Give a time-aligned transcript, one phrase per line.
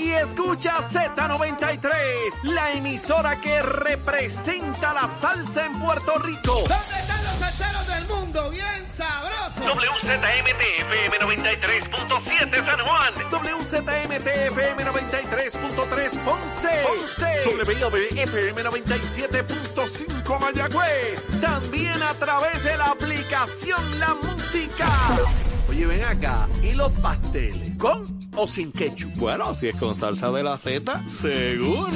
[0.00, 6.54] y escucha Z93, la emisora que representa la salsa en Puerto Rico.
[6.54, 8.50] ¿Dónde están los salseros del mundo?
[8.50, 9.62] Bien sabrosos.
[9.62, 13.14] WZMTFM 93.7 San Juan.
[13.30, 16.68] WZMTFM 93.3 Ponce.
[16.86, 17.30] Ponce.
[17.66, 21.26] WIOB-FM 97.5 Mayagüez.
[21.40, 24.86] También a través de la aplicación La Música.
[25.68, 26.48] Oye, ven acá.
[26.62, 27.70] ¿Y los pasteles?
[27.76, 28.04] ¿Con
[28.36, 29.14] o sin ketchup?
[29.16, 31.90] Bueno, si es con salsa de la Z, seguro.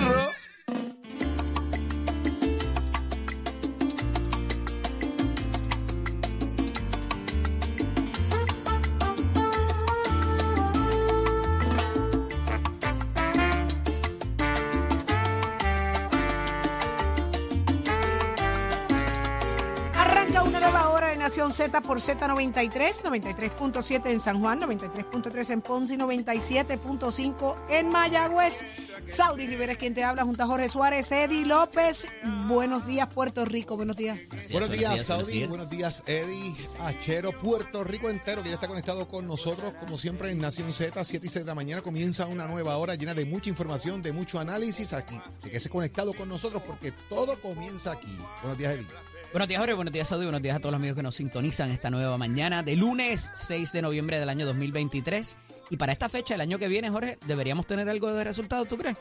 [21.25, 28.63] Nación Z por Z93, 93.7 en San Juan, 93.3 en Ponce y 97.5 en Mayagüez.
[29.07, 32.09] Saudi Rivera es quien te habla, junto a Jorge Suárez, Eddie López.
[32.47, 34.19] Buenos días, Puerto Rico, buenos días.
[34.53, 35.47] Buenos días, Saudi.
[35.47, 36.55] Buenos días, Eddie.
[36.81, 41.03] Achero, Puerto Rico entero, que ya está conectado con nosotros, como siempre, en Nación Z,
[41.03, 41.81] 7 y 6 de la mañana.
[41.81, 45.19] Comienza una nueva hora llena de mucha información, de mucho análisis aquí.
[45.27, 48.15] Así que se conectado con nosotros porque todo comienza aquí.
[48.43, 49.14] Buenos días, Eddie.
[49.35, 49.75] Buenos días, Jorge.
[49.75, 50.25] Buenos días, Saudi.
[50.27, 53.73] Buenos días a todos los amigos que nos sintonizan esta nueva mañana de lunes 6
[53.73, 55.37] de noviembre del año 2023.
[55.71, 58.79] Y para esta fecha, el año que viene, Jorge, deberíamos tener algo de resultado, ¿tú
[58.79, 58.97] crees?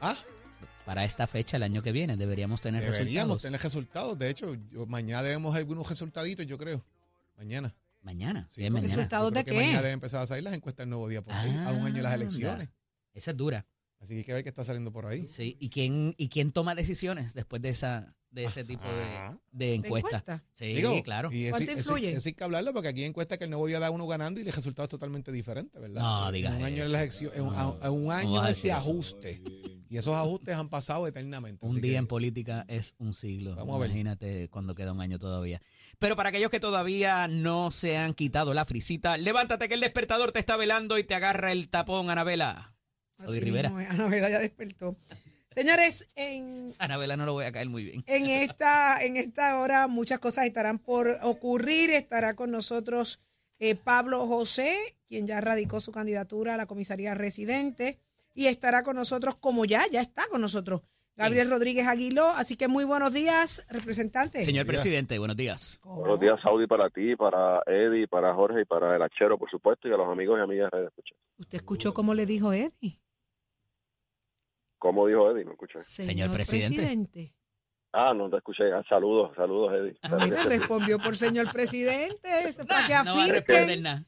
[0.00, 0.14] Ah,
[0.86, 3.42] Para esta fecha, el año que viene, deberíamos tener deberíamos resultados.
[3.42, 4.16] tener resultados.
[4.16, 6.84] De hecho, yo- mañana debemos algunos resultaditos, yo creo.
[7.36, 7.74] Mañana.
[8.02, 8.46] Mañana.
[8.48, 8.94] Sí, mañana.
[8.94, 9.78] ¿Resultados de que mañana qué?
[9.78, 12.02] deben empezar a salir las encuestas del nuevo día por ahí, a un año de
[12.02, 12.24] las Anda.
[12.24, 12.68] elecciones.
[13.12, 13.66] Esa es dura.
[14.00, 15.26] Así que hay que ver qué está saliendo por ahí.
[15.26, 15.56] Sí.
[15.60, 20.18] ¿Y quién, ¿Y quién toma decisiones después de esa de ese tipo de, de encuesta?
[20.18, 20.44] encuesta?
[20.54, 21.30] Sí, Digo, claro.
[21.32, 22.12] Y eso, ¿Cuánto eso- influye?
[22.12, 24.40] eso hay que hablarlo porque aquí hay encuestas que el nuevo día da uno ganando
[24.40, 26.00] y el resultado es totalmente diferente, ¿verdad?
[26.00, 26.92] No, digas En un año de eso.
[26.92, 28.76] las elecciones, en un, No, en un año a de este eso.
[28.76, 29.42] ajuste.
[29.88, 31.66] Y esos ajustes han pasado eternamente.
[31.66, 33.56] Un día que- en política es un siglo.
[33.56, 33.88] Vamos a ver.
[33.90, 35.60] Imagínate cuando queda un año todavía.
[35.98, 40.30] Pero para aquellos que todavía no se han quitado la frisita, levántate que el despertador
[40.30, 42.76] te está velando y te agarra el tapón, Anabela.
[43.20, 43.70] Saudi Así Rivera.
[43.70, 43.90] mismo.
[43.90, 44.96] Anabela ya despertó.
[45.50, 48.04] Señores, en, Anabela no lo voy a caer muy bien.
[48.06, 51.90] en, esta, en esta hora muchas cosas estarán por ocurrir.
[51.90, 53.20] Estará con nosotros
[53.58, 54.76] eh, Pablo José,
[55.08, 57.98] quien ya radicó su candidatura a la comisaría residente.
[58.32, 60.82] Y estará con nosotros, como ya, ya está con nosotros,
[61.16, 62.28] Gabriel Rodríguez Aguiló.
[62.30, 64.42] Así que muy buenos días, representante.
[64.42, 64.76] Señor días.
[64.76, 65.80] presidente, buenos días.
[65.82, 69.88] Buenos días, Saudi, para ti, para Eddie, para Jorge y para el Achero, por supuesto,
[69.88, 71.14] y a los amigos y amigas de Escucha.
[71.38, 73.00] ¿Usted escuchó cómo le dijo Eddie?
[74.80, 75.44] ¿Cómo dijo Eddie?
[75.44, 75.78] No escuché.
[75.78, 77.32] Señor presidente.
[77.92, 78.72] Ah, no te escuché.
[78.72, 79.96] Ah, saludos, saludos, Eddie.
[80.02, 82.28] Ah, mira, respondió por señor presidente.
[82.48, 83.34] Eso para que No va a afirmen.
[83.46, 84.04] responder nada.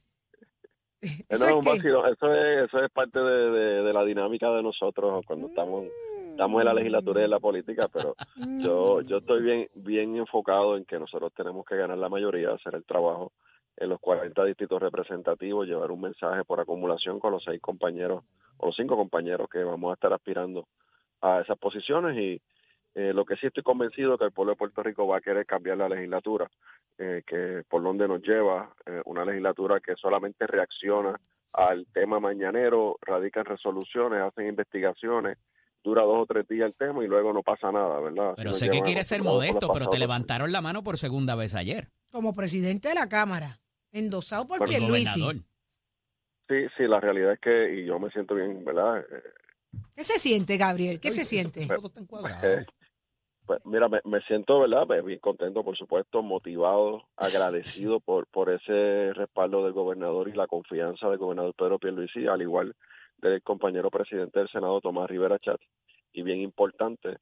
[1.28, 5.24] ¿Eso no, es eso, es, eso es parte de, de- de la dinámica de nosotros
[5.26, 5.86] cuando estamos,
[6.30, 8.14] estamos en la legislatura y en la política, pero
[8.60, 12.76] yo, yo estoy bien, bien enfocado en que nosotros tenemos que ganar la mayoría, hacer
[12.76, 13.32] el trabajo
[13.76, 18.24] en los 40 distritos representativos, llevar un mensaje por acumulación con los seis compañeros
[18.58, 20.66] o los cinco compañeros que vamos a estar aspirando
[21.20, 22.40] a esas posiciones y
[22.94, 25.46] eh, lo que sí estoy convencido que el pueblo de Puerto Rico va a querer
[25.46, 26.50] cambiar la legislatura,
[26.98, 31.18] eh, que por donde nos lleva eh, una legislatura que solamente reacciona
[31.54, 35.38] al tema mañanero, radican resoluciones, hacen investigaciones,
[35.82, 38.34] dura dos o tres días el tema y luego no pasa nada, ¿verdad?
[38.36, 41.88] Pero sé que quieres ser modesto, pero te levantaron la mano por segunda vez ayer.
[42.10, 43.58] Como presidente de la Cámara,
[43.92, 45.20] endosado por Por Pierluisi.
[46.48, 49.00] Sí, sí, la realidad es que, y yo me siento bien, ¿verdad?
[49.00, 49.22] Eh,
[49.94, 51.00] ¿Qué se siente, Gabriel?
[51.00, 51.62] ¿Qué se siente?
[51.62, 52.66] Eh,
[53.46, 54.86] Pues mira, me, me siento, ¿verdad?
[54.86, 60.46] Pues, Bien contento, por supuesto, motivado, agradecido por, por ese respaldo del gobernador y la
[60.46, 62.74] confianza del gobernador Pedro Pierluisi, al igual
[63.18, 65.60] del compañero presidente del Senado, Tomás Rivera Chat,
[66.12, 67.18] y bien importante,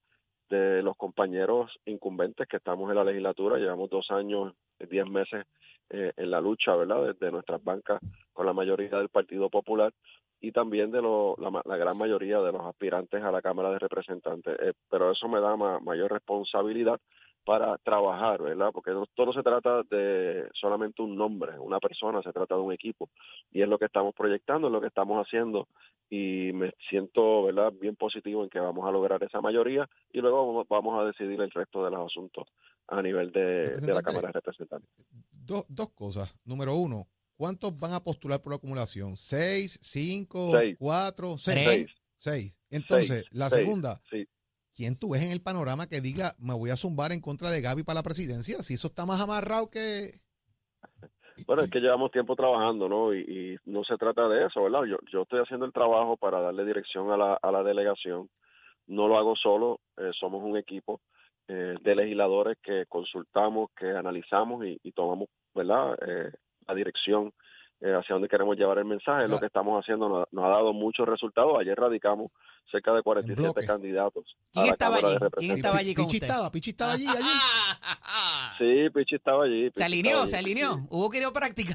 [0.49, 4.53] de los compañeros incumbentes que estamos en la legislatura, llevamos dos años,
[4.91, 5.47] diez meses
[5.91, 8.01] eh, en la lucha, ¿verdad?, desde nuestras bancas
[8.33, 9.93] con la mayoría del Partido Popular
[10.41, 14.57] y también de la, la gran mayoría de los aspirantes a la Cámara de Representantes.
[14.61, 16.99] Eh, pero eso me da ma- mayor responsabilidad
[17.45, 18.71] para trabajar, ¿verdad?
[18.73, 22.73] Porque no, todo se trata de solamente un nombre, una persona, se trata de un
[22.73, 23.09] equipo.
[23.51, 25.67] Y es lo que estamos proyectando, es lo que estamos haciendo.
[26.11, 30.65] Y me siento, ¿verdad?, bien positivo en que vamos a lograr esa mayoría y luego
[30.69, 32.49] vamos- a decidir el resto de los asuntos
[32.89, 34.03] a nivel de, de la.
[34.03, 34.91] Cámara de Representantes.
[35.31, 36.35] Dos, dos cosas.
[36.45, 37.07] Número uno,
[37.37, 39.17] ¿cuántos van a postular por la acumulación?
[39.17, 40.77] ¿Seis, cinco, Seis.
[40.79, 41.87] cuatro, seis?
[42.17, 42.61] Seis.
[42.71, 44.27] Entonces, Seis, la seis, segunda, Sí.
[44.75, 47.61] ¿Quién tú ves en el panorama que diga, me voy a zumbar en contra de
[47.61, 48.63] Gaby para la presidencia?
[48.63, 50.21] Si eso está más amarrado que...
[51.47, 53.15] Bueno, es que llevamos tiempo trabajando, ¿no?
[53.15, 54.85] Y, no se trata de eso, ¿verdad?
[54.85, 58.29] Yo, yo estoy haciendo el trabajo para darle dirección a la, a la delegación.
[58.87, 61.01] No lo hago solo, eh, somos un equipo
[61.49, 65.99] eh, de legisladores que consultamos, que analizamos y, y tomamos, ¿verdad?
[66.07, 66.31] Eh,
[66.69, 67.33] la dirección
[67.81, 69.25] eh, hacia dónde queremos llevar el mensaje.
[69.25, 71.59] Es lo que estamos haciendo nos, nos ha dado muchos resultados.
[71.61, 72.31] Ayer radicamos
[72.71, 73.67] cerca de 47 bloque.
[73.67, 74.25] candidatos.
[74.55, 75.17] a ¿Quién la estaba de allí?
[75.37, 76.27] ¿Quién estaba allí con Pichi usted?
[76.29, 77.19] estaba, Pichi estaba allí, allí.
[78.59, 79.71] Sí, Pichi estaba allí.
[79.75, 80.77] Se alineó, se alineó.
[80.77, 80.87] Pichi.
[80.91, 81.75] Hubo quiropráctica.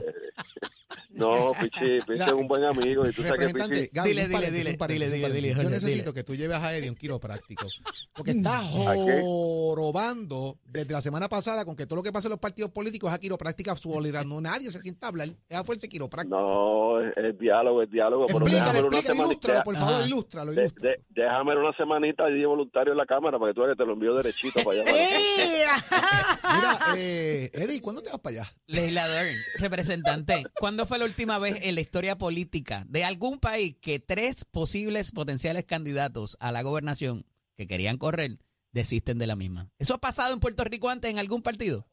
[1.10, 3.90] No, Pichi, Pichi es un buen amigo y tú sabes que Representante, Pichi...
[3.94, 5.70] Gaby, Dile, dile, dile, dile, dile, Yo dile.
[5.70, 7.66] necesito que tú lleves a Eddie un quiropráctico.
[8.14, 9.22] Porque está qué?
[9.24, 13.10] jorobando desde la semana pasada con que todo lo que pasa en los partidos políticos
[13.10, 14.24] es a quiropráctica sólida.
[14.24, 15.30] No, nadie se sienta a hablar.
[15.50, 15.88] Es a fuerza
[16.28, 18.26] No, es, es diálogo, es diálogo.
[18.28, 20.08] Pero déjame una ilústralo, por favor, Ajá.
[20.08, 20.96] ilústralo, de- ilústralo.
[20.98, 23.84] de- déjame una semanita allí de voluntario en la cámara para que tú veas que
[23.84, 24.84] te lo envío derechito para allá.
[24.86, 24.96] para.
[26.56, 28.46] Mira, eh, Eddie, ¿cuándo te vas para allá?
[28.68, 29.26] Legislador,
[29.60, 34.46] representante, ¿cuándo fue la última vez en la historia política de algún país que tres
[34.46, 37.26] posibles potenciales candidatos a la gobernación
[37.56, 38.38] que querían correr
[38.72, 39.70] desisten de la misma?
[39.80, 41.88] ¿Eso ha pasado en Puerto Rico antes en algún partido?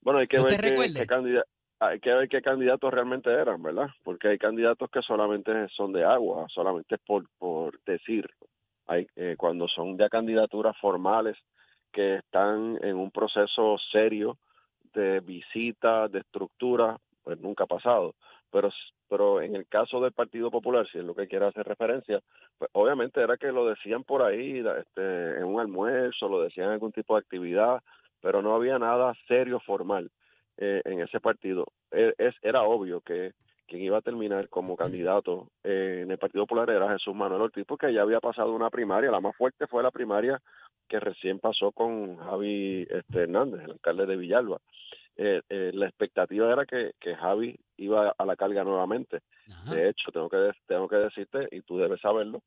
[0.00, 1.44] Bueno, hay que ¿Que ver qué, qué candida-
[1.82, 3.88] hay que ver qué candidatos realmente eran, ¿verdad?
[4.04, 8.30] Porque hay candidatos que solamente son de agua, solamente por, por decir.
[8.86, 11.36] Hay, eh, cuando son ya candidaturas formales
[11.90, 14.38] que están en un proceso serio
[14.94, 18.14] de visita, de estructura, pues nunca ha pasado.
[18.52, 18.70] Pero,
[19.08, 22.20] pero en el caso del Partido Popular, si es lo que quiere hacer referencia,
[22.58, 26.74] pues obviamente era que lo decían por ahí, este, en un almuerzo, lo decían en
[26.74, 27.82] algún tipo de actividad,
[28.20, 30.12] pero no había nada serio, formal
[30.58, 31.66] eh, en ese partido.
[31.90, 33.32] Es, era obvio que
[33.66, 37.64] quien iba a terminar como candidato eh, en el Partido Popular era Jesús Manuel Ortiz,
[37.66, 40.40] porque ya había pasado una primaria, la más fuerte fue la primaria
[40.88, 44.58] que recién pasó con Javi este, Hernández, el alcalde de Villalba.
[45.16, 49.20] Eh, eh, la expectativa era que, que Javi iba a la carga nuevamente.
[49.50, 49.74] Ajá.
[49.74, 52.42] De hecho, tengo que, tengo que decirte, y tú debes saberlo,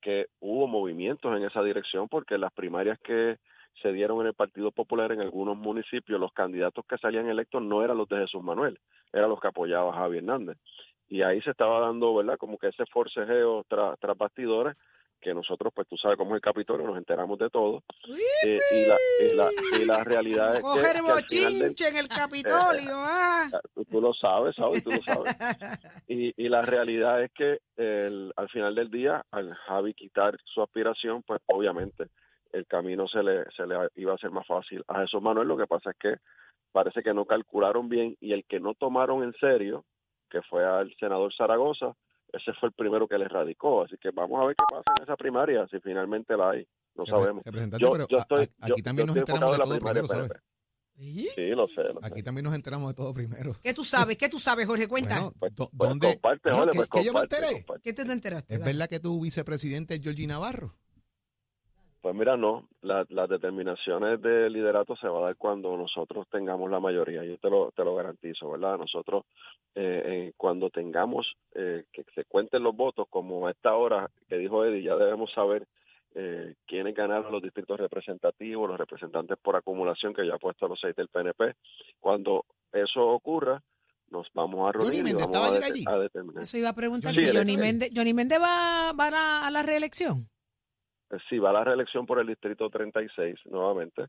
[0.00, 3.38] que hubo movimientos en esa dirección porque las primarias que
[3.82, 7.82] se dieron en el Partido Popular en algunos municipios, los candidatos que salían electos no
[7.84, 8.78] eran los de Jesús Manuel,
[9.12, 10.56] eran los que apoyaba a Javi Hernández.
[11.08, 12.38] Y ahí se estaba dando, ¿verdad?
[12.38, 14.76] Como que ese forcejeo tras tras bastidores,
[15.20, 17.82] que nosotros, pues tú sabes cómo es el Capitolio, nos enteramos de todo.
[18.44, 19.48] Eh, y, la, y, la,
[19.80, 23.50] y la realidad es que, Coger que al final del- bochinche en el Capitolio, ah.
[23.74, 24.84] Tú- tú lo sabes, ¿sabes?
[24.84, 25.34] Tú lo sabes.
[26.08, 30.62] Y, y la realidad es que el, al final del día, al Javi quitar su
[30.62, 32.08] aspiración, pues obviamente
[32.54, 35.48] el camino se le, se le iba a ser más fácil a Jesús Manuel.
[35.48, 36.14] Lo que pasa es que
[36.72, 39.84] parece que no calcularon bien y el que no tomaron en serio,
[40.30, 41.94] que fue al senador Zaragoza,
[42.32, 43.82] ese fue el primero que le radicó.
[43.82, 46.66] Así que vamos a ver qué pasa en esa primaria, si finalmente la hay.
[46.96, 47.42] No sabemos.
[47.78, 50.06] Yo, pero yo estoy, a- aquí también yo nos enteramos de todo primero.
[50.96, 51.28] ¿Sí?
[51.34, 52.06] Sí, lo sé, lo sé.
[52.06, 53.52] Aquí también nos enteramos de todo primero.
[53.64, 54.16] ¿Qué tú sabes?
[54.16, 54.86] ¿Qué tú sabes, Jorge?
[54.86, 55.16] Cuenta.
[55.16, 56.06] Bueno, Pues- pues ¿dónde?
[56.12, 57.46] comparte, Bueno, pues que yo me enteré.
[57.52, 57.82] comparte.
[57.82, 58.54] ¿Qué te, te enteraste?
[58.54, 58.72] ¿Es Dale.
[58.72, 60.72] verdad que tu vicepresidente es Georgie Navarro?
[62.04, 66.70] Pues mira, no, la- las determinaciones de liderato se va a dar cuando nosotros tengamos
[66.70, 68.76] la mayoría, yo te lo, te lo garantizo, ¿verdad?
[68.76, 69.24] Nosotros,
[69.74, 74.36] eh, eh, cuando tengamos eh, que se cuenten los votos, como a esta hora que
[74.36, 75.66] dijo Eddie, ya debemos saber
[76.14, 80.78] eh, quiénes ganaron los distritos representativos, los representantes por acumulación, que ya ha puesto los
[80.78, 81.54] seis del PNP.
[82.00, 83.62] Cuando eso ocurra,
[84.10, 85.84] nos vamos a Johnny reunir y Méndez vamos estaba a, ayer det- allí.
[85.88, 86.42] a determinar.
[86.42, 87.56] Eso iba a preguntar Sí, si Johnny.
[87.56, 90.28] Méndez, Johnny Méndez va, va a, la, a la reelección.
[91.10, 94.06] Eh, Sí, va a la reelección por el distrito 36 nuevamente,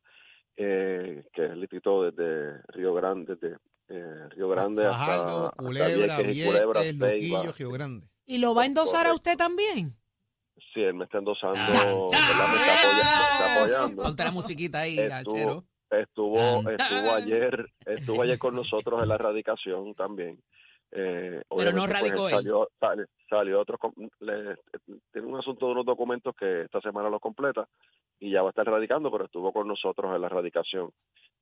[0.57, 3.57] eh, que es el distrito desde Río Grande, desde
[3.89, 6.99] eh, Río Grande Fajardo, hasta, hasta Culebra, Vieques Culebra, Vieques.
[7.31, 8.07] Luquillo, Río Grande.
[8.25, 9.15] ¿Y lo va a endosar a Correcto.
[9.29, 9.89] usted también?
[10.73, 11.67] Sí, él me está endosando, Ah.
[11.67, 12.47] ¿verdad?
[12.49, 14.03] me, está apoya- me está apoyando.
[14.03, 15.65] Ponte la musiquita ahí, Estuvo-.
[15.91, 20.41] Estuvo, estuvo ayer, estuvo ayer con nosotros en la radicación también.
[20.91, 22.35] Eh, Pero no obviamente, pues, radicó él.
[22.35, 23.77] salió, sale- salió otro,
[24.19, 24.55] le-
[25.11, 27.67] tiene un asunto de unos documentos que esta semana lo completa
[28.19, 30.91] y ya va a estar radicando, pero estuvo con nosotros en la radicación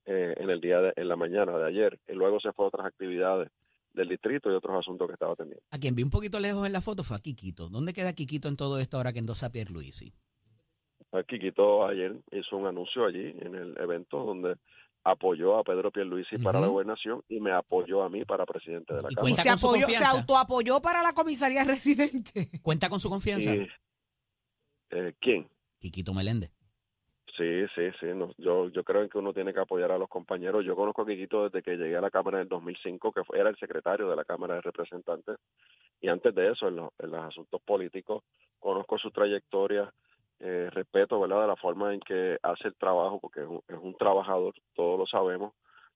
[0.06, 2.68] eh, en el día de, en la mañana de ayer y luego se fue a
[2.68, 3.50] otras actividades
[3.92, 5.62] del distrito y otros asuntos que estaba atendiendo.
[5.70, 7.68] A quien vi un poquito lejos en la foto fue a Quiquito.
[7.68, 10.12] ¿Dónde queda Quiquito en todo esto ahora que endosa Pierluisi?
[11.28, 14.56] Quiquito ayer hizo un anuncio allí en el evento donde
[15.04, 19.02] apoyó a Pedro Pierluisi para la gobernación y me apoyó a mí para presidente de
[19.02, 19.32] la Y Cámara.
[19.32, 22.48] Y se apoyó, se autoapoyó para la comisaría residente.
[22.62, 23.54] ¿Cuenta con su confianza?
[23.54, 23.68] Y,
[24.90, 25.48] eh, ¿Quién?
[25.78, 26.50] Quiquito Meléndez.
[27.36, 28.06] Sí, sí, sí.
[28.14, 30.64] no, yo, yo creo que uno tiene que apoyar a los compañeros.
[30.64, 33.40] Yo conozco a Quiquito desde que llegué a la Cámara en el 2005, que fue-
[33.40, 35.36] era el secretario de la Cámara de Representantes.
[36.00, 38.22] Y antes de eso, en, los- en los asuntos políticos,
[38.60, 39.92] conozco su trayectoria,
[40.44, 43.78] eh, respeto, ¿verdad?, de la forma en que hace el trabajo, porque es un, es
[43.80, 45.54] un trabajador, todos lo sabemos,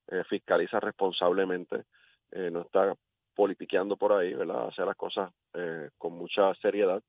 [0.09, 1.85] eh, fiscaliza responsablemente.
[2.33, 2.95] eh, no está
[3.35, 4.69] politiqueando por ahí, ¿verdad?
[4.69, 7.03] Hace las cosas eh, con mucha seriedad.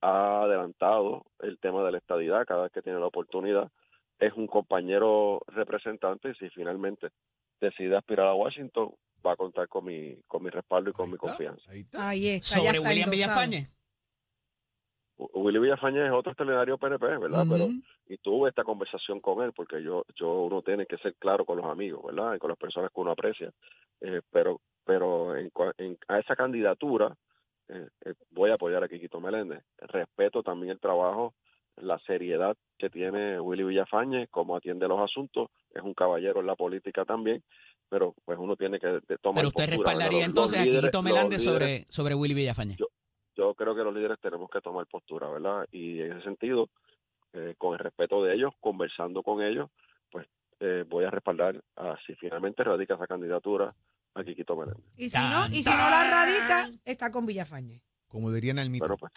[0.00, 3.70] Ha adelantado el tema de la estadidad cada vez que tiene la oportunidad.
[4.18, 7.08] Es un compañero representante y si finalmente
[7.60, 8.92] decide aspirar a Washington,
[9.24, 11.72] va a contar con mi, con mi respaldo y con Ahí mi está, confianza.
[11.72, 12.08] Ahí está.
[12.08, 13.10] Ahí está, ya Sobre está William.
[13.10, 13.66] Villafañe.
[15.18, 17.44] Willy Villafañe es otro extraordinario PNP, ¿verdad?
[17.50, 17.64] Pero
[18.08, 21.56] y tuve esta conversación con él porque yo yo uno tiene que ser claro con
[21.58, 22.34] los amigos, ¿verdad?
[22.34, 23.50] Y con las personas que uno aprecia.
[24.00, 27.16] Eh, pero pero en, en- a esa candidatura
[27.68, 29.62] eh, eh, voy a apoyar a Quiquito Meléndez.
[29.78, 31.34] Respeto también el trabajo,
[31.76, 35.50] la seriedad que tiene Willy Villafañe, cómo atiende los asuntos.
[35.74, 37.42] Es un caballero en la política también,
[37.90, 41.02] pero pues uno tiene que tomar Pero usted postura, respaldaría entonces los a líderes- Quiquito
[41.02, 42.76] Meléndez sobre, sobre Willy Villafañe.
[42.76, 42.87] Yo- yo
[43.68, 45.66] creo que los líderes tenemos que tomar postura, ¿verdad?
[45.72, 46.68] Y en ese sentido,
[47.32, 49.70] eh, con el respeto de ellos, conversando con ellos,
[50.10, 50.26] pues
[50.60, 53.74] eh, voy a respaldar, a, si finalmente radica esa candidatura,
[54.14, 54.84] a Quiquito Meléndez.
[54.96, 57.82] Y si no, y si no la radica, está con Villafañe.
[58.08, 58.96] Como dirían al mito.
[58.96, 59.12] Pues,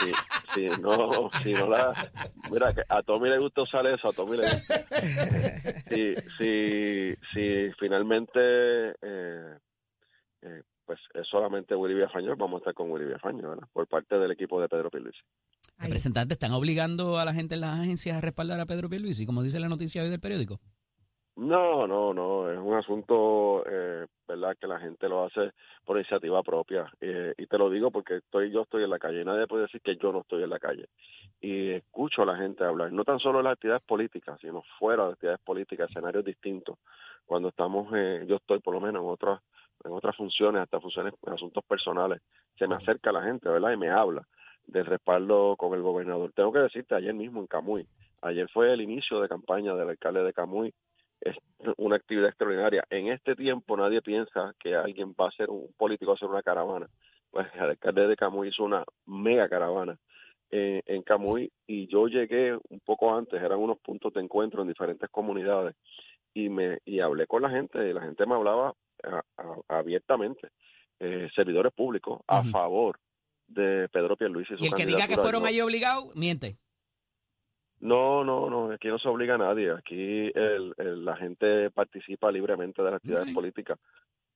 [0.00, 0.12] si,
[0.54, 2.10] si no, si no la...
[2.50, 4.74] Mira, que a Tommy le gusta usar eso, a Tommy le gusta.
[5.88, 9.58] Si, si, si finalmente, eh,
[10.42, 13.68] eh, pues es solamente Willy Villafañe, vamos a estar con Willy Villafañe, ¿verdad?
[13.74, 15.20] Por parte del equipo de Pedro Pierluisi.
[15.76, 19.42] Representantes están obligando a la gente en las agencias a respaldar a Pedro Pierluisi, como
[19.42, 20.60] dice la noticia hoy del periódico.
[21.36, 24.56] No, no, no, es un asunto, eh, ¿verdad?
[24.58, 25.52] Que la gente lo hace
[25.84, 26.90] por iniciativa propia.
[27.02, 29.64] Eh, y te lo digo porque estoy, yo estoy en la calle y nadie puede
[29.64, 30.88] decir que yo no estoy en la calle.
[31.38, 35.04] Y escucho a la gente hablar, no tan solo de las actividades políticas, sino fuera
[35.04, 36.78] de actividades políticas, escenarios distintos.
[37.26, 39.42] Cuando estamos, eh, yo estoy por lo menos en otras,
[39.84, 42.20] en otras funciones, hasta funciones, en asuntos personales,
[42.58, 43.72] se me acerca la gente, ¿verdad?
[43.72, 44.22] Y me habla
[44.66, 46.32] del respaldo con el gobernador.
[46.34, 47.86] Tengo que decirte, ayer mismo en Camuy,
[48.22, 50.72] ayer fue el inicio de campaña del alcalde de Camuy,
[51.20, 51.36] es
[51.76, 52.84] una actividad extraordinaria.
[52.90, 56.28] En este tiempo nadie piensa que alguien va a ser un político, va a hacer
[56.28, 56.88] una caravana.
[57.30, 59.98] Pues el alcalde de Camuy hizo una mega caravana
[60.50, 64.68] eh, en Camuy y yo llegué un poco antes, eran unos puntos de encuentro en
[64.68, 65.76] diferentes comunidades
[66.32, 68.72] y me y hablé con la gente y la gente me hablaba
[69.04, 70.48] a- a- abiertamente,
[71.00, 72.98] eh, servidores públicos a favor
[73.46, 74.54] de Pedro Pierluisi.
[74.54, 76.56] y su Y el que diga que fueron Yo- ahí obligados, miente.
[77.80, 79.70] no, no, no, aquí no se obliga a nadie.
[79.70, 83.78] Aquí el, el- la gente participa libremente de las actividades políticas.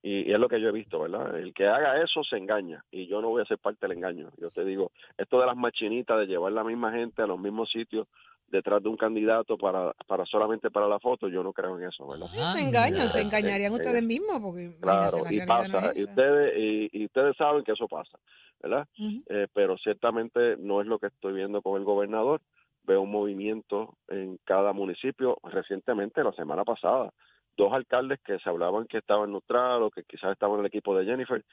[0.04, 1.36] Y, y es lo que yo he visto, ¿verdad?
[1.38, 2.84] El que haga eso se engaña.
[2.90, 4.30] Y yo no voy a ser parte del engaño.
[4.36, 7.70] Yo te digo, esto de las machinitas, de llevar la misma gente a los mismos
[7.70, 8.08] sitios
[8.52, 12.06] detrás de un candidato para, para solamente para la foto, yo no creo en eso,
[12.06, 12.26] ¿verdad?
[12.28, 16.04] Sí, se engañan, se eh, engañarían eh, ustedes mismos, porque Claro, y no pasa, y
[16.04, 18.18] ustedes, y, y ustedes saben que eso pasa,
[18.62, 18.86] ¿verdad?
[19.28, 22.40] Eh, pero ciertamente no es lo que estoy viendo con el gobernador.
[22.84, 25.38] Veo un movimiento en cada municipio.
[25.44, 27.12] Recientemente, la semana pasada,
[27.56, 30.96] dos alcaldes que se hablaban que estaban neutrales o que quizás estaban en el equipo
[30.96, 31.44] de Jennifer,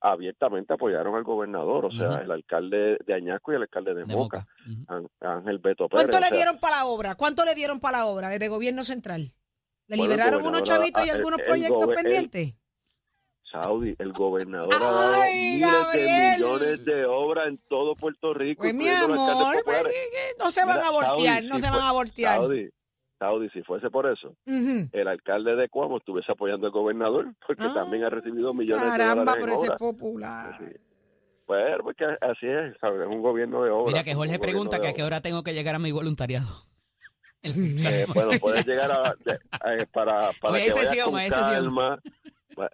[0.00, 4.14] abiertamente apoyaron al gobernador, o sea, el alcalde de Añasco y el alcalde de, De
[4.14, 4.46] Moca,
[5.20, 6.04] Ángel Beto Pérez.
[6.06, 7.14] ¿Cuánto o le sea, dieron para la obra?
[7.16, 9.32] ¿Cuánto le dieron para la obra desde gobierno central?
[9.88, 12.58] ¿Le Bueno, liberaron unos chavitos y algunos el- proyectos gobe- el- pendientes?
[13.50, 18.60] Saudi, el gobernador ha dado Ay, miles de millones de obras en todo Puerto Rico.
[18.60, 19.16] Pues mi amor,
[19.64, 19.84] pues,
[20.38, 22.34] no se van Mira, a voltear, Saudi, no si se fue- van a voltear.
[22.40, 22.68] Saudi,
[23.18, 27.72] Saudi, si fuese por eso, el alcalde de Cuamo estuviese apoyando al gobernador, porque Ah,
[27.74, 30.56] también ha recibido millones de Caramba, dólares en pero ese es popular.
[30.58, 30.76] Sí.
[31.46, 33.00] Pues, porque así es, ¿sabes?
[33.00, 33.92] Es un gobierno de obras.
[33.94, 36.46] Mira que Jorge pregunta que a qué hora tengo que llegar a mi voluntariado.
[37.44, 41.98] Eh, bueno, puedes llegar a, de- eh, para, para que vayas sesión, con calma.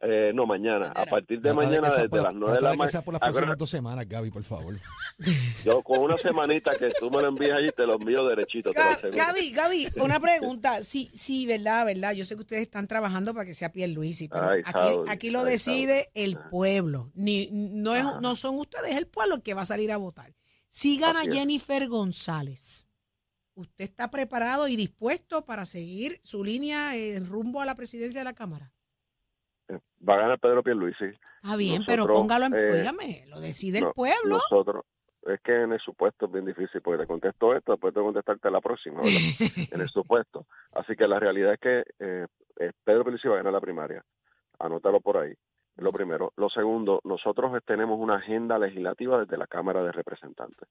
[0.02, 0.92] Eh, no, mañana.
[0.94, 2.64] A partir de Trata de mañana, que sea desde por la- las 9 de trata
[2.64, 3.34] la de que sea por las mañana.
[3.34, 4.80] próximas dos semanas, Gaby, por favor.
[5.64, 8.78] Yo con una semanita que tú me lo envíes allí, te lo envío derechito, te
[8.78, 9.16] lo Ga- aseguro.
[9.16, 10.82] Gaby, Gaby, una pregunta.
[10.82, 12.12] Sí, sí, verdad, verdad.
[12.12, 15.30] Yo sé que ustedes están trabajando para que sea Pierluisi, pero Ay, aquí, Saudi, aquí
[15.30, 17.10] lo ay, decide el pueblo.
[17.14, 19.96] Ni, no, es, no son ustedes, es el pueblo el que va a salir a
[19.96, 20.34] votar.
[20.68, 21.34] Si gana Así es.
[21.36, 22.88] Jennifer González,
[23.54, 28.24] ¿usted está preparado y dispuesto para seguir su línea en rumbo a la presidencia de
[28.24, 28.72] la Cámara?
[30.06, 31.06] Va a ganar Pedro Pierluisi.
[31.42, 34.36] Está bien, pero póngalo en, eh, lo decide el pueblo.
[34.36, 34.84] Nosotros,
[35.26, 38.14] es que en el supuesto es bien difícil, porque te contesto esto, después tengo que
[38.14, 39.00] contestarte la próxima,
[39.72, 40.46] en el supuesto.
[40.72, 42.26] Así que la realidad es que eh,
[42.60, 44.04] eh, Pedro Pierluisi va a ganar la primaria.
[44.58, 45.34] Anótalo por ahí.
[45.76, 46.32] Lo primero.
[46.36, 50.68] Lo segundo, nosotros tenemos una agenda legislativa desde la Cámara de Representantes.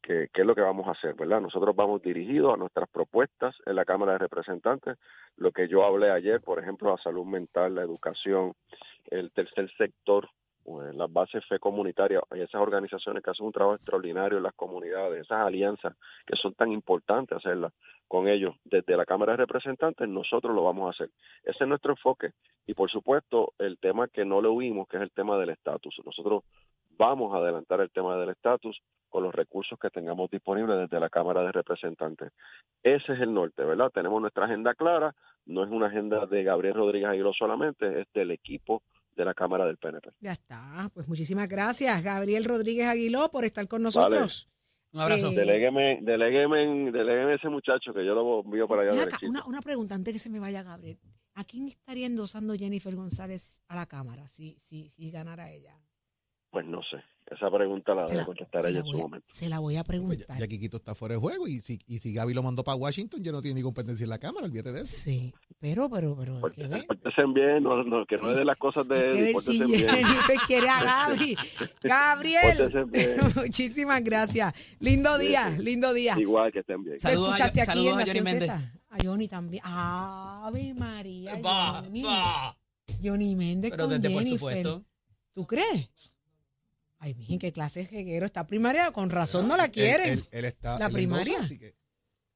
[0.00, 1.42] ¿Qué, qué es lo que vamos a hacer, verdad?
[1.42, 4.96] Nosotros vamos dirigidos a nuestras propuestas en la Cámara de Representantes.
[5.36, 8.54] Lo que yo hablé ayer, por ejemplo, la salud mental, la educación,
[9.10, 10.28] el tercer sector
[10.66, 15.22] las bases fe comunitaria y esas organizaciones que hacen un trabajo extraordinario en las comunidades,
[15.22, 17.72] esas alianzas que son tan importantes hacerlas
[18.06, 21.10] con ellos desde la Cámara de Representantes, nosotros lo vamos a hacer.
[21.44, 22.32] Ese es nuestro enfoque.
[22.66, 26.00] Y por supuesto, el tema que no le huimos, que es el tema del estatus.
[26.04, 26.44] Nosotros
[26.90, 31.08] vamos a adelantar el tema del estatus con los recursos que tengamos disponibles desde la
[31.08, 32.32] Cámara de Representantes.
[32.82, 33.90] Ese es el norte, ¿verdad?
[33.92, 35.14] Tenemos nuestra agenda clara,
[35.46, 38.82] no es una agenda de Gabriel Rodríguez Aguiló solamente, es del equipo
[39.16, 40.10] de la Cámara del PNP.
[40.20, 40.90] Ya está.
[40.94, 44.48] Pues muchísimas gracias, Gabriel Rodríguez Aguiló, por estar con nosotros.
[44.92, 45.30] Un abrazo.
[45.30, 49.04] Eh, Delégueme, delégueme, delégueme ese muchacho que yo lo envío para allá.
[49.04, 50.98] Acá, una, una pregunta antes que se me vaya Gabriel.
[51.34, 55.78] ¿A quién estaría endosando Jennifer González a la Cámara si, si, si ganara ella?
[56.50, 56.96] Pues no sé,
[57.30, 59.26] esa pregunta la debe contestar ella la en su voy a- momento.
[59.30, 60.38] Se la voy a Pues ya, preguntar.
[60.38, 63.22] ya Quiquito está fuera de juego y si, y si Gaby lo mandó para Washington,
[63.22, 64.96] ya no tiene ni competencia en la Cámara, olvídate de eso.
[65.04, 68.30] Sí, pero, pero, pero, que Pórtense bien, no, no, que no Sí.
[68.30, 69.58] es de las cosas de Hay que él, ver si.
[69.58, 71.36] Jennifer quiere a Gaby.
[71.82, 72.72] Gabriel,
[73.36, 74.52] muchísimas gracias.
[74.80, 76.16] Lindo día, lindo día.
[76.18, 76.98] Igual que estén bien.
[76.98, 78.50] Saludos a- escuchaste aquí saludos en a Johnny Méndez.
[78.50, 79.62] A Johnny también.
[79.64, 81.36] Ave María.
[81.40, 82.02] Va, Johnny.
[82.02, 82.56] va.
[83.02, 84.38] Johnny Méndez Pero con desde por Jennifer.
[84.38, 84.84] supuesto.
[85.32, 86.12] ¿Tú crees?
[87.02, 88.26] Ay, miren, qué clase de jeguero.
[88.26, 90.10] Está primaria, con razón no la quieren.
[90.10, 91.40] Él, él está La primaria.
[91.40, 91.74] así que-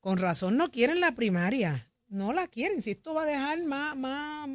[0.00, 1.90] Con razón no quieren la primaria.
[2.08, 2.82] No la quieren.
[2.82, 4.48] Si esto va a dejar más, más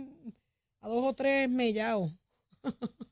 [0.81, 2.11] a dos o tres mellados.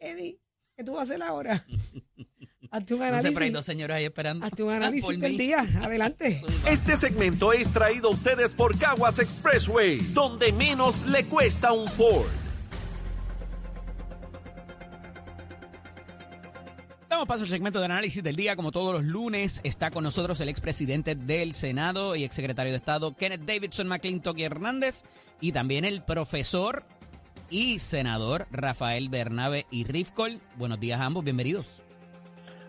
[0.00, 0.40] Eddie,
[0.76, 1.64] ¿qué tú vas a hacer ahora?
[2.70, 3.32] Hazte un No análisis.
[3.32, 4.46] pero hay dos señores ahí esperando.
[4.46, 5.38] hazte un Por análisis del mí.
[5.38, 5.58] día.
[5.82, 6.40] Adelante.
[6.66, 12.26] Este segmento es traído a ustedes por Caguas Expressway, donde menos le cuesta un Ford.
[17.22, 18.56] Damos paso al segmento de análisis del día.
[18.56, 23.14] Como todos los lunes, está con nosotros el expresidente del Senado y exsecretario de Estado,
[23.14, 25.04] Kenneth Davidson McClintock Hernández,
[25.40, 26.82] y también el profesor
[27.48, 30.40] y senador Rafael Bernabe y Rifkol.
[30.56, 31.66] Buenos días a ambos, bienvenidos.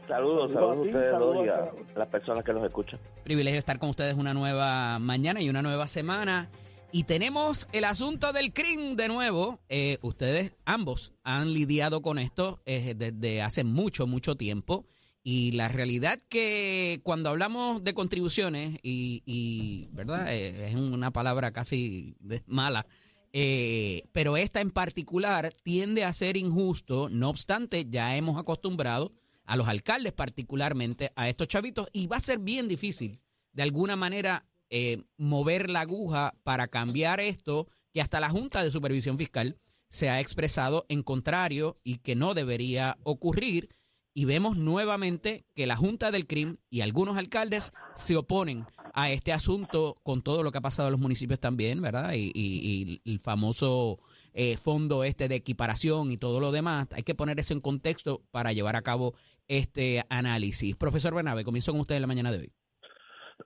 [0.07, 2.99] Saludos, saludos a ustedes dos y a las personas que nos escuchan.
[3.23, 6.47] Privilegio estar con ustedes una nueva mañana y una nueva semana.
[6.95, 9.59] Y tenemos el asunto del CRIM de nuevo.
[9.67, 14.85] Eh, ustedes ambos han lidiado con esto eh, desde hace mucho, mucho tiempo.
[15.23, 20.31] Y la realidad que cuando hablamos de contribuciones, y, ¿verdad?
[20.35, 22.15] Eh, es una palabra casi
[22.45, 22.85] mala,
[23.31, 27.09] pero esta en particular tiende a ser injusto.
[27.09, 29.13] No obstante, ya hemos acostumbrado
[29.45, 33.19] a los alcaldes particularmente a estos chavitos y va a ser bien difícil
[33.51, 38.71] de alguna manera eh, mover la aguja para cambiar esto que hasta la Junta de
[38.71, 39.57] Supervisión Fiscal
[39.89, 43.69] se ha expresado en contrario y que no debería ocurrir.
[44.15, 49.33] Y vemos nuevamente que la Junta del CRIM y algunos alcaldes se oponen a este
[49.33, 52.13] asunto con todo lo que ha pasado en los municipios también, ¿verdad?
[52.15, 53.99] Y, el famoso
[54.33, 56.87] eh, fondo este de equiparación y todo lo demás.
[56.91, 59.15] Hay que poner eso en contexto para llevar a cabo
[59.47, 60.75] este análisis.
[60.75, 62.53] Profesor Bernabe, comienzo con usted en la mañana de hoy.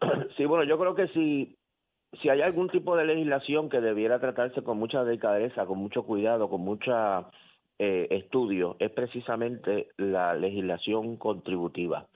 [0.38, 1.58] Sí, bueno, yo creo que si,
[2.22, 6.50] si hay algún tipo de legislación que debiera tratarse con mucha delicadeza, con mucho cuidado,
[6.50, 7.30] con mucha
[7.80, 12.08] eh, estudio, es precisamente la legislación contributiva.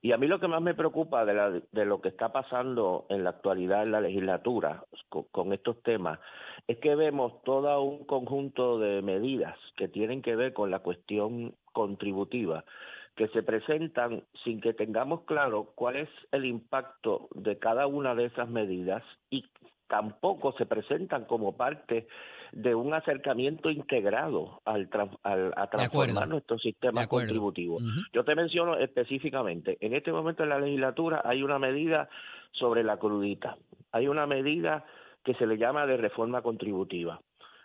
[0.00, 3.06] Y a mí lo que más me preocupa de, la, de lo que está pasando
[3.08, 6.20] en la actualidad en la legislatura con, con estos temas
[6.68, 11.54] es que vemos todo un conjunto de medidas que tienen que ver con la cuestión
[11.72, 12.64] contributiva
[13.18, 18.26] que se presentan sin que tengamos claro cuál es el impacto de cada una de
[18.26, 19.44] esas medidas y
[19.88, 22.06] tampoco se presentan como parte
[22.52, 24.88] de un acercamiento integrado al,
[25.24, 27.78] al- a transformar nuestro sistema contributivo.
[28.12, 32.08] Yo te menciono específicamente, en este momento en la legislatura hay una medida
[32.52, 33.56] sobre la crudita,
[33.90, 34.84] hay una medida
[35.24, 37.20] que se le llama de reforma contributiva.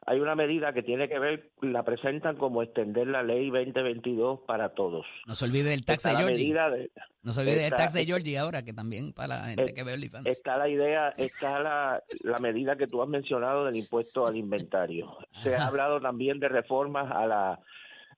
[0.06, 4.70] Hay una medida que tiene que ver, la presentan como extender la ley 2022 para
[4.74, 5.06] todos.
[5.28, 6.54] No se olvide del tax de Georgie.
[6.54, 6.92] de,
[7.24, 9.84] No se olvide del tax de Georgie ahora, que también para la gente Eh, que
[9.84, 10.26] ve OnlyFans.
[10.26, 15.18] está la idea, está la, la medida que tú has mencionado del impuesto al inventario.
[15.44, 15.66] Se Ajá.
[15.66, 17.60] ha hablado también de reformas a la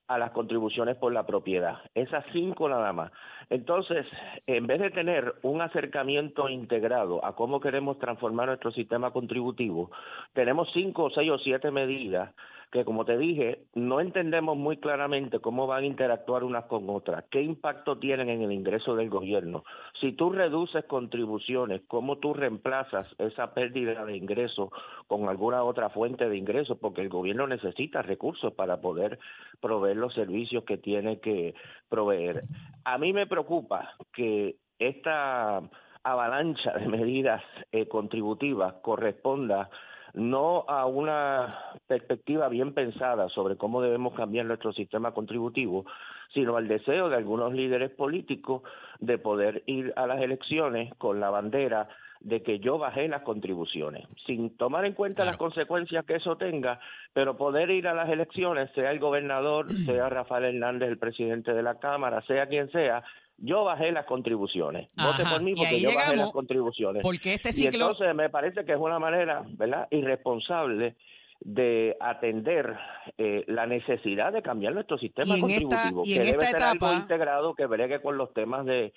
[0.08, 1.78] a las contribuciones por la propiedad.
[1.94, 3.12] Esas cinco nada más.
[3.50, 4.06] Entonces,
[4.46, 9.90] en vez de tener un acercamiento integrado a cómo queremos transformar nuestro sistema contributivo,
[10.32, 12.34] tenemos cinco, seis o siete medidas
[12.70, 17.24] que, como te dije, no entendemos muy claramente cómo van a interactuar unas con otras,
[17.30, 19.64] qué impacto tienen en el ingreso del gobierno.
[20.00, 24.70] Si tú reduces contribuciones, ¿cómo tú reemplazas esa pérdida de ingresos
[25.06, 26.78] con alguna otra fuente de ingresos?
[26.78, 29.18] Porque el gobierno necesita recursos para poder
[29.60, 31.54] proveer los servicios que tiene que
[31.88, 32.44] proveer.
[32.84, 35.62] A mí me preocupa que esta
[36.02, 39.70] avalancha de medidas eh, contributivas corresponda
[40.16, 45.84] no a una perspectiva bien pensada sobre cómo debemos cambiar nuestro sistema contributivo,
[46.32, 48.62] sino al deseo de algunos líderes políticos
[48.98, 51.88] de poder ir a las elecciones con la bandera
[52.20, 56.80] de que yo bajé las contribuciones, sin tomar en cuenta las consecuencias que eso tenga,
[57.12, 61.62] pero poder ir a las elecciones, sea el gobernador, sea Rafael Hernández, el presidente de
[61.62, 63.04] la Cámara, sea quien sea,
[63.38, 64.88] yo bajé las contribuciones.
[64.96, 67.02] Vote por mí y porque yo bajé las contribuciones.
[67.02, 67.90] Porque este Y ciclo...
[67.90, 70.96] entonces me parece que es una manera, ¿verdad?, irresponsable
[71.40, 72.74] de atender
[73.18, 75.60] eh, la necesidad de cambiar nuestro sistema Y en esta-
[75.92, 78.92] contributivo, y en que debe ser etapa- algo integrado que bregue con los temas de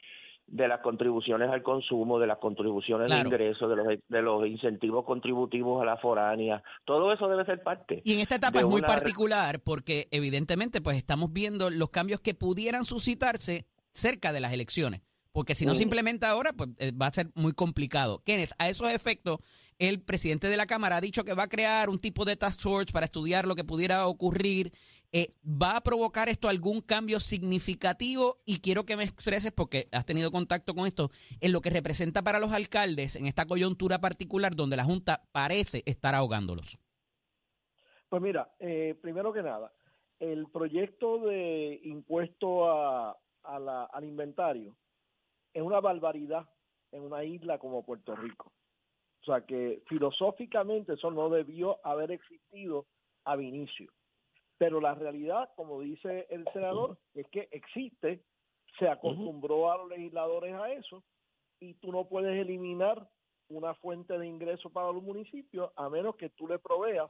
[0.52, 3.22] de las contribuciones al consumo, de las contribuciones Claro.
[3.22, 7.62] de ingresos, de los, de los incentivos contributivos a la foránea, todo eso debe ser
[7.62, 8.02] parte.
[8.04, 12.20] Y en esta etapa es muy una- particular porque evidentemente pues estamos viendo los cambios
[12.20, 15.02] que pudieran suscitarse cerca de las elecciones.
[15.32, 15.88] Porque si no se Mm.
[15.88, 18.24] implementa ahora, pues eh, va a ser muy complicado.
[18.26, 19.38] Kenneth, a esos efectos,
[19.78, 22.62] el presidente de la Cámara ha dicho que va a crear un tipo de task
[22.62, 24.74] force para estudiar lo que pudiera ocurrir.
[25.12, 28.42] Eh, ¿Va a provocar esto algún cambio significativo?
[28.46, 32.22] Y quiero que me expreses, porque has tenido contacto con esto, en lo que representa
[32.24, 36.80] para los alcaldes en esta coyuntura particular donde la Junta parece estar ahogándolos.
[38.10, 39.72] Pues mira, eh, primero que nada,
[40.20, 43.18] el proyecto de impuesto a,
[43.56, 44.76] a la- al inventario
[45.54, 46.48] es una barbaridad
[46.92, 48.52] en una isla como Puerto Rico.
[49.22, 52.86] O sea que filosóficamente eso no debió haber existido
[53.26, 53.92] ab inicio.
[54.58, 58.24] Pero la realidad, como dice el senador, es que existe,
[58.78, 61.04] se acostumbró a los legisladores a eso
[61.60, 63.08] y tú no puedes eliminar
[63.50, 67.10] una fuente de ingreso para los municipios a menos que tú le proveas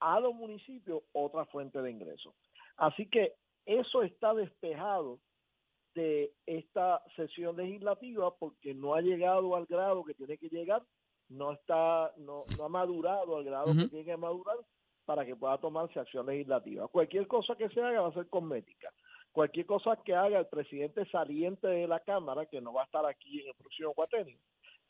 [0.00, 2.34] a los municipios otra fuente de ingreso.
[2.76, 5.18] Así que eso está despejado
[5.96, 10.82] de esta sesión legislativa porque no ha llegado al grado que tiene que llegar,
[11.30, 14.58] no está, no, no ha madurado al grado que tiene que madurar
[15.06, 16.86] para que pueda tomarse acción legislativa.
[16.88, 18.92] Cualquier cosa que se haga va a ser cosmética.
[19.32, 23.06] Cualquier cosa que haga el presidente saliente de la Cámara, que no va a estar
[23.06, 24.38] aquí en el próximo cuatrenio,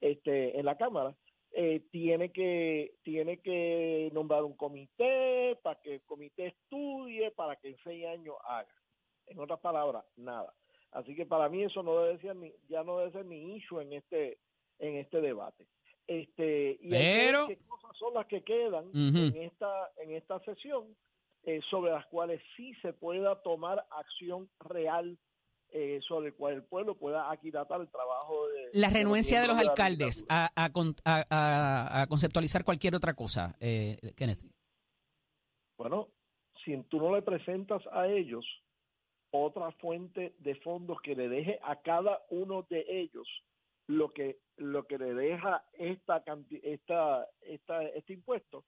[0.01, 1.15] este, en la Cámara,
[1.53, 7.71] eh, tiene que tiene que nombrar un comité para que el comité estudie, para que
[7.71, 8.75] en seis años haga.
[9.27, 10.53] En otras palabras, nada.
[10.97, 13.81] Así que para mí eso no debe ser ni, ya no debe ser ni issue
[13.83, 14.39] en este
[14.79, 15.67] en este debate.
[16.07, 20.97] Este y Pero- qué cosas son las que quedan en esta en esta sesión
[21.43, 25.19] eh, sobre las cuales sí se pueda tomar acción real
[25.71, 29.59] eh, sobre el cual el pueblo pueda aquilatar el trabajo de La renuencia de los
[29.59, 34.41] alcaldes a, a con- a- a- a conceptualizar cualquier otra cosa, eh, Kenneth.
[35.77, 36.09] Bueno,
[36.65, 38.45] si tú no le presentas a ellos
[39.31, 43.27] otra fuente de fondos que le deje a cada uno de ellos
[43.89, 48.65] lo que lo que le deja esta canti- esta, esta este impuesto,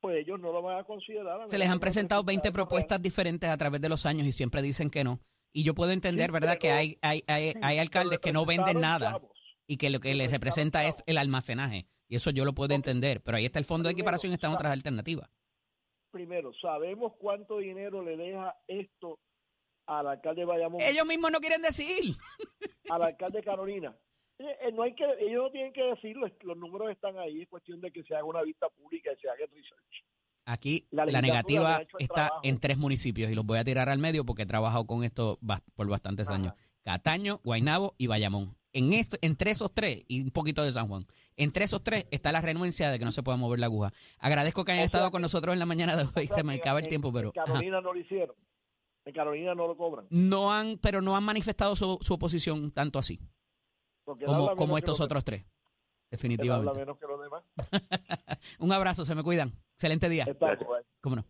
[0.00, 1.40] pues ellos no lo van a considerar.
[1.40, 4.26] a Se les han presentado presenten 20 algo propuestas diferentes a través de los años
[4.26, 5.20] y siempre dicen que no.
[5.52, 8.80] Y yo puedo entender, Sí, ¿verdad?, que hay, hay, hay, hay alcaldes que no venden
[8.80, 9.30] nada chavos.
[9.66, 11.86] y que lo que le les representa es el almacenaje.
[12.08, 13.22] Y eso yo lo puedo entender.
[13.22, 15.30] Pero ahí está el fondo de equiparación y están otras alternativas.
[16.10, 19.18] Primero, sabemos cuánto dinero le deja esto
[19.86, 22.14] al alcalde de Bayamón, Ellos mismos no quieren decir.
[22.90, 23.96] al alcalde de Carolina.
[24.38, 27.80] Eh, no hay que, ellos no tienen que decirlo, los números están ahí, es cuestión
[27.80, 30.04] de que se haga una vista pública y se haga el research.
[30.46, 32.40] Aquí La la, negativa está trabajo.
[32.42, 35.38] en tres municipios y los voy a tirar al medio porque he trabajado con esto
[35.40, 36.34] bast- por bastantes Ajá.
[36.36, 36.52] años.
[36.82, 38.54] Cataño, Guaynabo y Bayamón.
[38.74, 42.32] En esto, entre esos tres, y un poquito de San Juan, entre esos tres está
[42.32, 43.92] la renuencia de que no se pueda mover la aguja.
[44.18, 46.26] Agradezco que hayan O sea estado con nosotros en la mañana de O hoy.
[46.26, 47.44] sea Se me acaba el tiempo, pero ajá.
[47.46, 48.34] Carolina no lo hicieron.
[49.06, 50.06] En Carolina no lo cobran.
[50.10, 53.20] no han, pero no han manifestado su, su oposición tanto así
[54.04, 55.40] Porque como, como estos otros tres.
[55.42, 56.78] habla Definitivamente.
[56.78, 57.42] menos que los demás.
[58.58, 59.52] Un abrazo, se me cuidan.
[59.74, 60.26] Excelente día.
[61.00, 61.24] ¿Cómo no?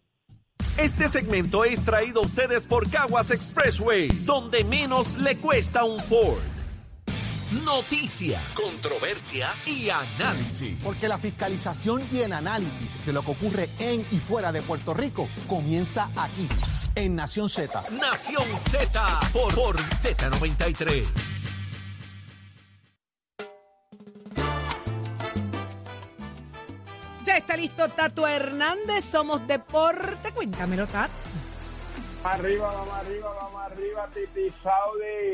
[0.78, 6.42] Este segmento es traído a ustedes por Caguas Expressway, donde menos le cuesta un Ford.
[7.52, 10.76] Noticias, controversias y análisis.
[10.82, 14.94] Porque la fiscalización y el análisis de lo que ocurre en y fuera de Puerto
[14.94, 16.48] Rico comienza aquí,
[16.94, 17.84] en Nación Z.
[17.90, 21.04] Nación Z por, por Z93.
[27.24, 30.32] Ya está listo Tato Hernández, somos deporte.
[30.32, 31.12] Cuéntamelo, Tato.
[32.24, 35.33] Arriba, vamos arriba, vamos arriba, Titi Saudi.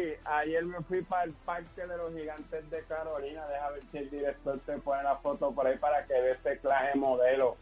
[0.61, 3.47] Ayer me fui para el parque de los gigantes de Carolina.
[3.47, 6.59] Deja ver si el director te pone la foto por ahí para que vea este
[6.59, 7.57] clase modelo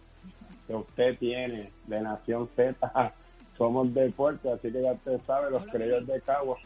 [0.67, 2.77] que usted tiene de Nación Z.
[3.57, 6.59] Somos deporte, así que ya usted sabe, los criollos de Cagua.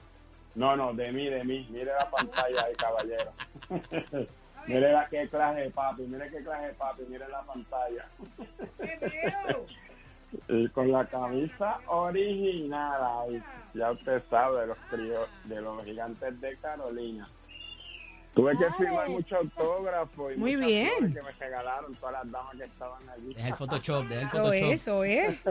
[0.55, 1.69] No, no, de mí, de mí.
[1.71, 3.33] Mire la pantalla ahí, caballero.
[4.67, 8.07] Mire la qué clase de papi, mire qué clase de papi, mire la pantalla.
[10.49, 13.43] Y con la camisa original ahí,
[13.75, 17.29] ya usted sabe de los críos, de los gigantes de Carolina.
[18.35, 21.13] Tuve que firmar mucho autógrafo y Muy bien.
[21.13, 23.35] que me regalaron todas las damas que estaban allí.
[23.35, 24.65] Deja el Photoshop, deja el Eso Photoshop.
[24.65, 25.45] es, eso es.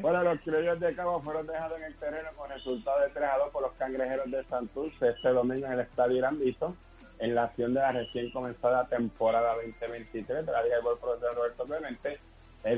[0.02, 3.38] Bueno, los criollos de Cabo fueron dejados en el terreno con resultado de 3 a
[3.38, 6.76] 2 por los cangrejeros de Santurce este domingo en el Estadio Irán Bison,
[7.18, 11.34] en la acción de la recién comenzada temporada 2023 de la Liga de Golf Profesor
[11.34, 12.20] Roberto Clemente.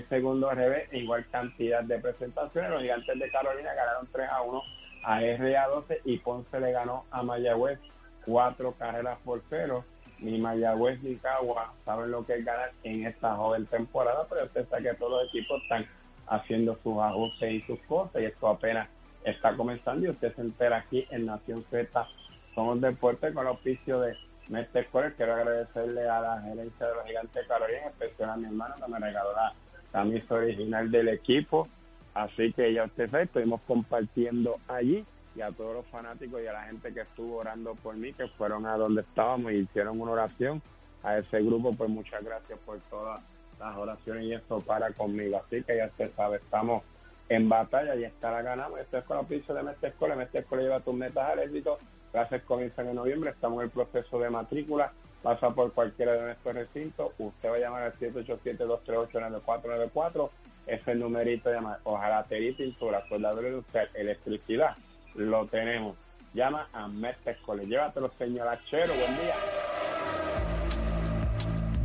[0.09, 2.71] Segundo revés, igual cantidad de presentaciones.
[2.71, 4.63] Los gigantes de Carolina ganaron 3 a 1
[5.05, 7.79] a RA12 y Ponce le ganó a Mayagüez
[8.25, 9.85] cuatro carreras por cero.
[10.19, 14.69] Ni Mayagüez ni Cagua saben lo que es ganar en esta joven temporada, pero usted
[14.69, 15.87] sabe que todos los equipos están
[16.27, 18.89] haciendo sus ajustes y sus cosas y esto apenas
[19.25, 22.07] está comenzando y usted se entera aquí en Nación Z.
[22.55, 24.17] Somos Deportes con el auspicio de
[24.49, 24.89] Mestre.
[25.17, 28.75] Quiero agradecerle a la gerencia de los gigantes de Carolina, en especial a mi hermano
[28.75, 29.55] que me regaló la
[29.93, 31.69] camisa original del equipo.
[32.15, 35.05] Así que ya usted sabe, estuvimos compartiendo allí
[35.37, 38.27] y a todos los fanáticos y a la gente que estuvo orando por mí, que
[38.27, 40.61] fueron a donde estábamos y hicieron una oración.
[41.05, 43.21] A ese grupo, pues muchas gracias por todas
[43.61, 45.41] las oraciones y esto para conmigo.
[45.45, 46.83] Así que ya usted sabe, estamos
[47.29, 48.81] en batalla y esta la ganamos.
[48.81, 50.17] Esto es con el piso de Mestre Escuela.
[50.17, 51.79] Mestre Escuela lleva tus metas al éxito.
[52.11, 53.31] Clases comienzan en noviembre.
[53.31, 54.93] Estamos en el proceso de matrícula.
[55.23, 57.13] Pasa por cualquiera de nuestros recintos.
[57.19, 60.31] Usted va a llamar al 787-238-9494.
[60.67, 64.77] Ese numerito llama hojalatería y pintura, soldadura industrial, electricidad.
[65.15, 65.97] Lo tenemos.
[66.35, 67.63] Llama a Mestre Escuela.
[67.63, 68.93] Llévatelo, señor Achero.
[68.95, 69.35] Buen día.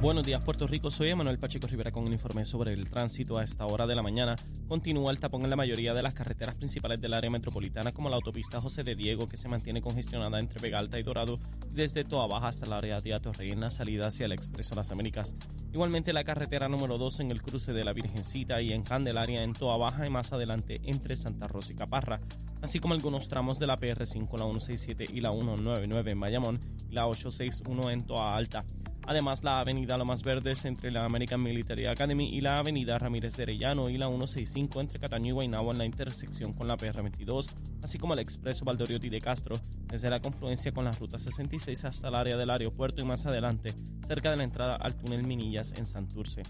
[0.03, 0.91] Buenos días, Puerto Rico.
[0.91, 4.03] Soy Emanuel Pacheco Rivera con un informe sobre el tránsito a esta hora de la
[4.03, 4.35] mañana.
[4.67, 8.17] Continúa el tapón en la mayoría de las carreteras principales del área metropolitana, como la
[8.17, 11.39] autopista José de Diego, que se mantiene congestionada entre Vega Alta y Dorado,
[11.71, 13.17] desde Toa Baja hasta el área de
[13.55, 15.37] la salida hacia el Expreso Las Américas.
[15.71, 19.53] Igualmente la carretera número 2 en el cruce de la Virgencita y en Candelaria en
[19.53, 22.19] Toa Baja y más adelante entre Santa Rosa y Caparra,
[22.61, 26.93] así como algunos tramos de la PR5, la 167 y la 199 en Bayamón y
[26.93, 28.65] la 861 en Toa Alta.
[29.05, 33.43] Además, la avenida Lomas Verdes entre la American Military Academy y la avenida Ramírez de
[33.43, 37.49] Arellano y la 165 entre Cataño y Guaynabo en la intersección con la PR22,
[37.83, 42.07] así como el expreso Valdoriotti de Castro desde la confluencia con la ruta 66 hasta
[42.07, 43.73] el área del aeropuerto y más adelante,
[44.07, 46.43] cerca de la entrada al túnel Minillas en Santurce.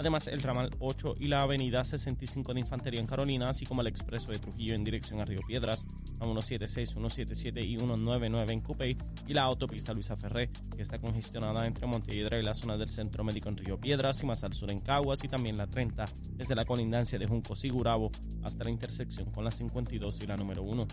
[0.00, 3.86] Además, el ramal 8 y la avenida 65 de Infantería en Carolina, así como el
[3.86, 5.84] expreso de Trujillo en dirección a Río Piedras,
[6.18, 8.96] a 176, 177 y 199 en Cupey,
[9.26, 13.48] y la autopista Luisa Ferré, que está congestionada entre Y la zona del Centro Médico
[13.48, 16.64] en Río Piedras, y más al sur en Caguas, y también la 30, desde la
[16.64, 18.10] colindancia de Juncos y Gurabo
[18.42, 20.86] hasta la intersección con la 52 y la número 1.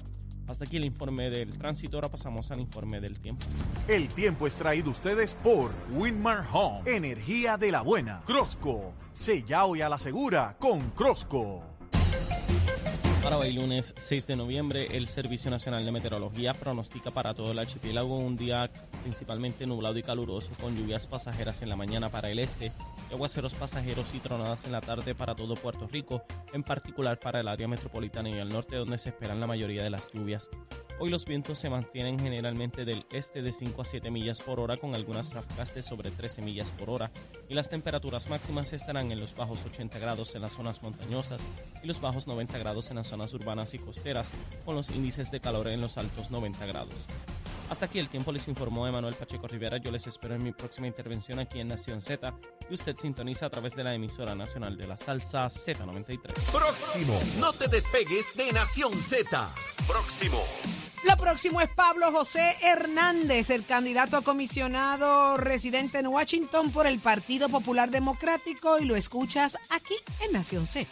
[0.47, 3.45] Hasta aquí el informe del tránsito, ahora pasamos al informe del tiempo.
[3.87, 8.21] El tiempo es traído ustedes por Winmar Home, energía de la buena.
[8.25, 11.76] Crosco, sella hoy a la segura con Crosco.
[13.27, 17.59] Para hoy lunes 6 de noviembre, el Servicio Nacional de Meteorología pronostica para todo el
[17.59, 18.71] archipiélago un día
[19.03, 22.71] principalmente nublado y caluroso con lluvias pasajeras en la mañana para el este
[23.11, 27.49] aguaceros pasajeros y tronadas en la tarde para todo Puerto Rico, en particular para el
[27.49, 30.49] área metropolitana y el norte donde se esperan la mayoría de las lluvias.
[30.99, 34.77] Hoy los vientos se mantienen generalmente del este de 5 a 7 millas por hora
[34.77, 37.11] con algunas ráfagas de sobre 13 millas por hora
[37.47, 41.45] y las temperaturas máximas estarán en los bajos 80 grados en las zonas montañosas
[41.83, 44.29] y los bajos 90 grados en las zonas urbanas y costeras
[44.63, 46.93] con los índices de calor en los altos 90 grados.
[47.67, 49.77] Hasta aquí el tiempo les informó Emanuel Pacheco Rivera.
[49.77, 52.33] Yo les espero en mi próxima intervención aquí en Nación Z
[52.69, 56.31] y usted sintoniza a través de la emisora nacional de la salsa Z93.
[56.51, 59.49] Próximo, no te despegues de Nación Z.
[59.87, 60.43] Próximo.
[61.03, 66.99] Lo próximo es Pablo José Hernández, el candidato a comisionado residente en Washington por el
[66.99, 70.87] Partido Popular Democrático y lo escuchas aquí en Nación Z.